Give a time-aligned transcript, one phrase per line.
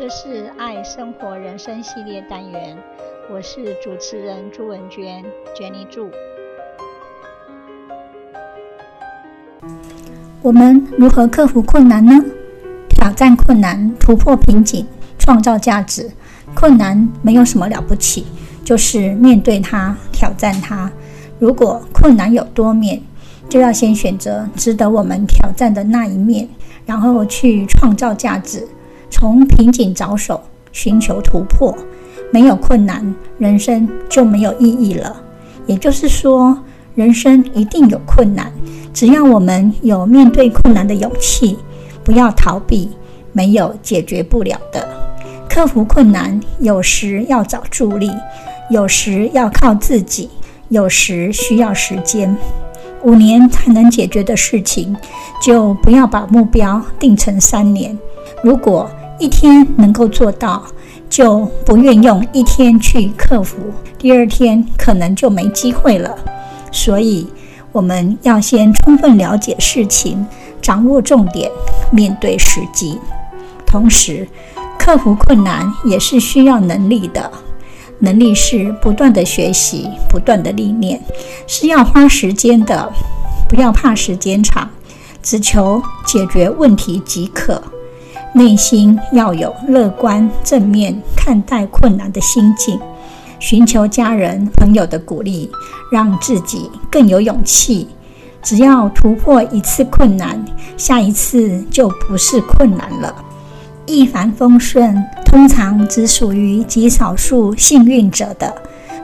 [0.00, 2.74] 这是爱生活人生系列单元，
[3.30, 5.22] 我是主持人朱文娟
[5.54, 6.10] ，Jenny 朱。
[10.40, 12.12] 我们如何克服困难呢？
[12.88, 14.86] 挑战困难，突破瓶颈，
[15.18, 16.10] 创造价值。
[16.54, 18.24] 困难没有什么了不起，
[18.64, 20.90] 就是面对它，挑战它。
[21.38, 23.02] 如果困难有多面，
[23.50, 26.48] 就要先选择值得我们挑战的那一面，
[26.86, 28.66] 然后去创造价值。
[29.10, 30.40] 从瓶颈着手，
[30.72, 31.76] 寻求突破。
[32.32, 35.20] 没有困难，人生就没有意义了。
[35.66, 36.56] 也就是说，
[36.94, 38.52] 人生一定有困难。
[38.92, 41.58] 只要我们有面对困难的勇气，
[42.04, 42.90] 不要逃避，
[43.32, 44.88] 没有解决不了的。
[45.48, 48.10] 克服困难，有时要找助力，
[48.70, 50.30] 有时要靠自己，
[50.68, 52.36] 有时需要时间。
[53.02, 54.96] 五年才能解决的事情，
[55.42, 57.98] 就不要把目标定成三年。
[58.44, 58.88] 如果
[59.20, 60.64] 一天能够做到，
[61.10, 63.58] 就不愿用一天去克服，
[63.98, 66.16] 第二天可能就没机会了。
[66.72, 67.28] 所以，
[67.70, 70.26] 我们要先充分了解事情，
[70.62, 71.50] 掌握重点，
[71.92, 72.98] 面对时机。
[73.66, 74.26] 同时，
[74.78, 77.30] 克服困难也是需要能力的，
[77.98, 80.98] 能力是不断的学习，不断的历练，
[81.46, 82.90] 是要花时间的。
[83.46, 84.70] 不要怕时间长，
[85.22, 87.62] 只求解决问题即可。
[88.32, 92.78] 内心要有乐观正面看待困难的心境，
[93.40, 95.50] 寻求家人朋友的鼓励，
[95.90, 97.88] 让自己更有勇气。
[98.42, 100.42] 只要突破一次困难，
[100.76, 103.14] 下一次就不是困难了。
[103.84, 108.54] 一帆风顺通常只属于极少数幸运者的，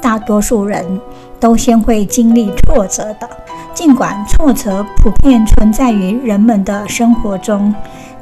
[0.00, 0.98] 大多数人
[1.38, 3.28] 都先会经历挫折的。
[3.74, 7.74] 尽管挫折普遍存在于人们的生活中。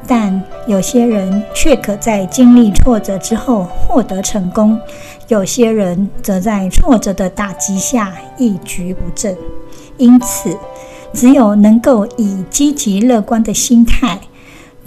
[0.09, 4.81] 但有些人却可在经历挫折之后获得成功，
[5.28, 9.36] 有些人则在挫折的打击下一蹶不振。
[9.98, 10.57] 因此，
[11.13, 14.19] 只有能够以积极乐观的心态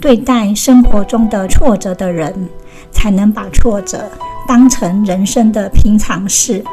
[0.00, 2.48] 对待生活中的挫折的人，
[2.90, 4.10] 才能把挫折
[4.48, 6.64] 当成人生的平常事，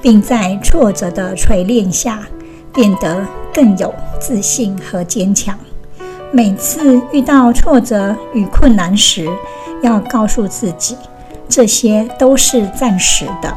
[0.00, 2.26] 并在挫折的锤炼下
[2.74, 3.24] 变得
[3.54, 5.56] 更有自信和坚强。
[6.34, 9.28] 每次遇到挫折与困难时，
[9.82, 10.96] 要告诉自己，
[11.46, 13.54] 这些都是暂时的。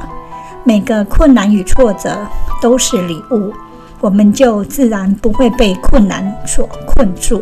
[0.66, 2.28] 每个困难与挫折
[2.62, 3.53] 都是礼物，
[4.02, 7.41] 我们就自然不会被困难所困住。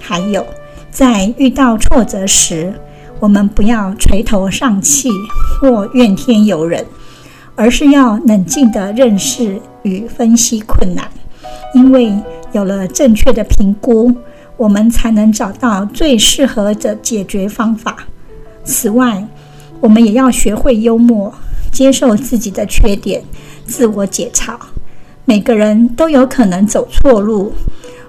[0.00, 0.46] 还有，
[0.92, 2.72] 在遇到挫折时，
[3.18, 5.10] 我们不要垂头丧气
[5.60, 6.86] 或怨天尤人，
[7.56, 11.04] 而是要冷静地认识与分析困难，
[11.74, 12.12] 因为
[12.52, 14.14] 有了正确的评估。
[14.58, 17.96] 我们才能找到最适合的解决方法。
[18.64, 19.26] 此外，
[19.80, 21.32] 我们也要学会幽默，
[21.72, 23.22] 接受自己的缺点，
[23.64, 24.54] 自我解嘲。
[25.24, 27.52] 每个人都有可能走错路，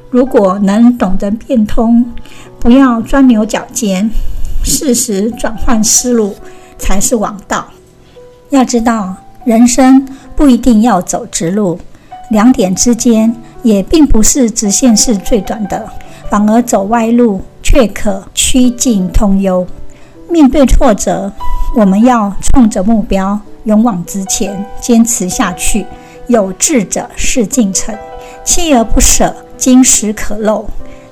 [0.10, 2.04] 如果能懂得变通，
[2.60, 4.10] 不要钻牛角尖，
[4.64, 6.36] 适时转换思路
[6.80, 7.68] 才是王道。
[8.50, 9.16] 要知道，
[9.46, 10.04] 人生
[10.36, 11.80] 不一定要走直路，
[12.32, 15.88] 两点之间也并不是直线是最短的。
[16.30, 19.66] 反而走歪路，却可曲径通幽。
[20.30, 21.32] 面对挫折，
[21.76, 25.86] 我们要冲着目标，勇往直前，坚持下去。
[26.28, 27.96] 有志者事竟成，
[28.46, 30.64] 锲而不舍，金石可镂。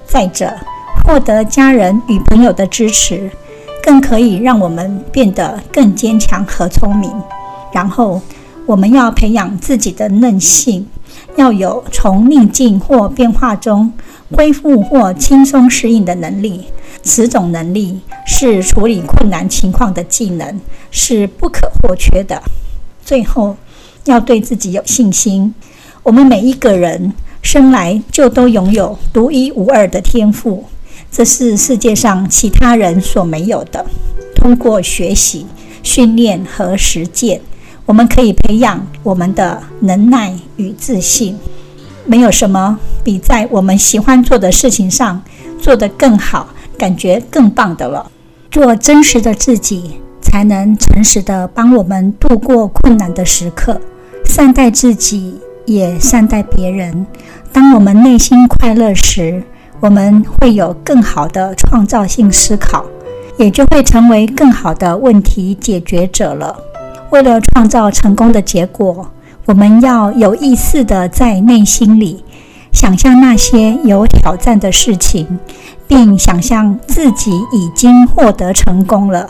[0.05, 0.53] 再者，
[1.03, 3.31] 获得家人与朋友的支持，
[3.81, 7.11] 更可以让我们变得更坚强和聪明。
[7.73, 8.21] 然后，
[8.67, 10.87] 我们要培养自己的韧性，
[11.35, 13.91] 要有从逆境或变化中。
[14.35, 16.65] 恢复或轻松适应的能力，
[17.01, 20.59] 此种能力是处理困难情况的技能，
[20.91, 22.43] 是不可或缺的。
[23.05, 23.55] 最后，
[24.03, 25.55] 要对自己有信心。
[26.03, 30.65] 我们每一个人生来就都拥有独一无二的天赋，
[31.09, 33.85] 这是世界上其他人所没有的。
[34.35, 35.45] 通过学习、
[35.83, 37.39] 训练和实践，
[37.87, 41.35] 我们可以培养我们的能耐与自信。
[42.05, 45.21] 没有什么比在我们喜欢做的事情上
[45.59, 48.11] 做得更好、感觉更棒的了。
[48.51, 53.79] 做真实的自己，才能诚实地帮我们度过困难的时刻，
[54.25, 57.07] 善待自己，也善待别人。
[57.53, 59.41] 当我们内心快乐时，
[59.79, 62.85] 我们会有更好的创造性思考，
[63.37, 66.57] 也就会成为更好的问题解决者了。
[67.11, 69.11] 为了创造成功的结果。
[69.45, 72.21] 我们要有意识地在内心里
[72.73, 75.39] 想象那些有挑战的事情，
[75.87, 79.29] 并想象自己已经获得成功了。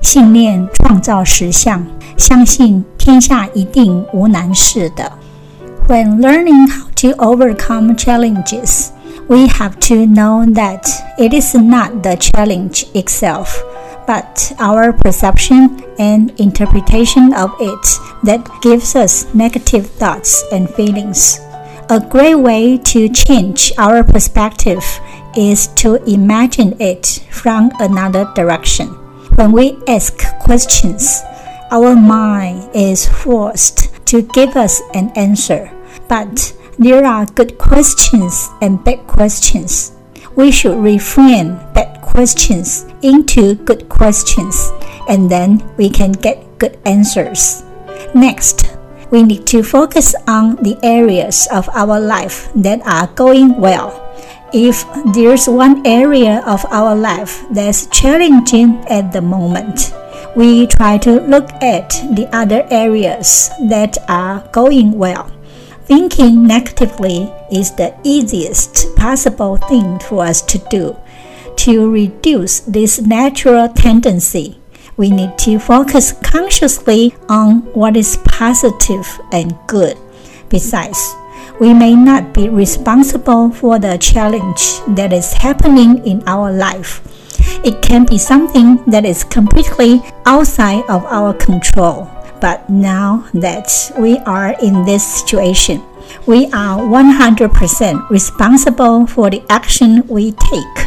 [0.00, 1.86] 信念创造实相，
[2.16, 5.12] 相信天下一定无难事的。
[5.86, 8.86] When learning how to overcome challenges,
[9.28, 10.88] we have to know that
[11.18, 13.48] it is not the challenge itself,
[14.10, 17.86] but our perception and interpretation of it
[18.24, 21.38] that gives us negative thoughts and feelings.
[21.90, 24.82] A great way to change our perspective
[25.36, 28.88] is to imagine it from another direction.
[29.38, 31.22] When we ask questions,
[31.70, 35.70] our mind is forced to give us an answer.
[36.08, 39.92] But there are good questions and bad questions.
[40.34, 44.70] We should refrain bad questions into good questions,
[45.08, 47.62] and then we can get good answers.
[48.14, 48.76] Next,
[49.10, 54.10] we need to focus on the areas of our life that are going well
[54.52, 54.84] if
[55.14, 59.94] there's one area of our life that's challenging at the moment,
[60.34, 65.30] we try to look at the other areas that are going well.
[65.84, 70.96] Thinking negatively is the easiest possible thing for us to do.
[71.64, 74.56] To reduce this natural tendency,
[74.96, 79.98] we need to focus consciously on what is positive and good.
[80.48, 81.14] Besides,
[81.60, 87.04] we may not be responsible for the challenge that is happening in our life.
[87.62, 92.08] It can be something that is completely outside of our control.
[92.40, 93.68] But now that
[93.98, 95.82] we are in this situation,
[96.24, 100.79] we are 100% responsible for the action we take.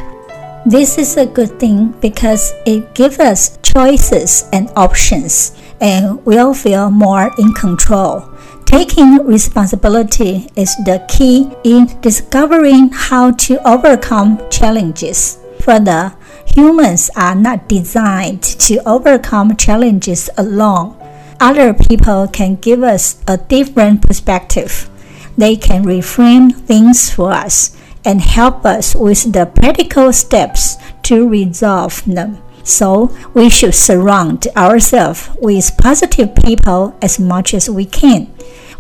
[0.66, 5.52] This is a good thing because it gives us choices and options,
[5.82, 8.32] and we'll feel more in control.
[8.64, 15.38] Taking responsibility is the key in discovering how to overcome challenges.
[15.60, 16.16] Further,
[16.48, 20.96] humans are not designed to overcome challenges alone.
[21.42, 24.90] Other people can give us a different perspective.
[25.38, 32.04] They can reframe things for us and help us with the practical steps to resolve
[32.06, 32.38] them.
[32.64, 38.28] So, we should surround ourselves with positive people as much as we can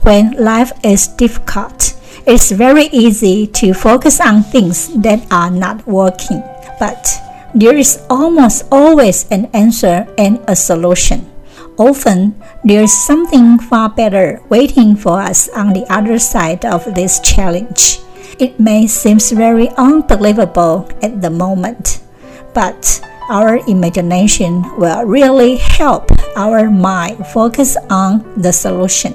[0.03, 1.99] when life is difficult.
[2.25, 6.41] It's very easy to focus on things that are not working,
[6.79, 7.11] but
[7.53, 11.29] there is almost always an answer and a solution.
[11.77, 17.19] Often, there is something far better waiting for us on the other side of this
[17.19, 17.99] challenge.
[18.39, 22.01] It may seem very unbelievable at the moment,
[22.53, 29.13] but our imagination will really help our mind focus on the solution.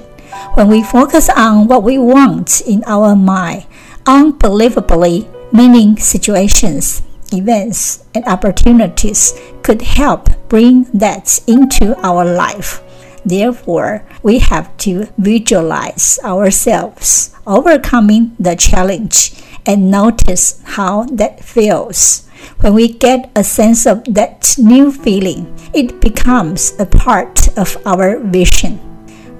[0.55, 3.65] When we focus on what we want in our mind,
[4.07, 7.01] unbelievably many situations,
[7.33, 9.33] events, and opportunities
[9.63, 12.81] could help bring that into our life.
[13.25, 19.33] Therefore, we have to visualize ourselves overcoming the challenge
[19.65, 22.27] and notice how that feels.
[22.61, 28.19] When we get a sense of that new feeling, it becomes a part of our
[28.19, 28.79] vision.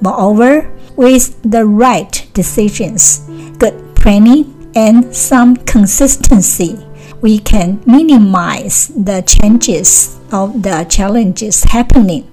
[0.01, 3.19] Moreover, with the right decisions,
[3.57, 6.77] good planning, and some consistency,
[7.21, 12.29] we can minimize the changes of the challenges happening.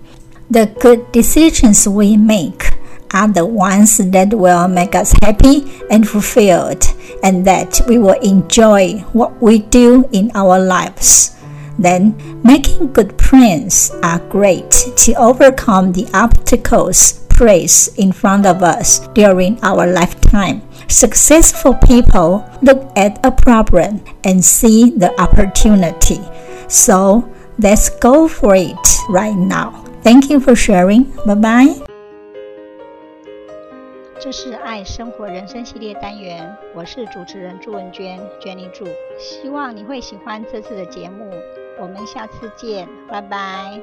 [0.48, 2.70] The good decisions we make
[3.12, 6.84] are the ones that will make us happy and fulfilled,
[7.22, 11.34] and that we will enjoy what we do in our lives.
[11.78, 19.06] Then, making good plans are great to overcome the obstacles place in front of us
[19.08, 20.62] during our lifetime.
[20.88, 26.20] Successful people look at a problem and see the opportunity.
[26.68, 29.85] So let's go for it right now.
[30.06, 31.02] Thank you for sharing.
[31.26, 31.74] Bye bye.
[34.20, 38.84] 这是爱生活人生系列单元，我是主持人朱文娟，Jenny 朱。
[39.18, 41.28] 希望你会喜欢这次的节目，
[41.80, 43.82] 我们下次见，拜拜。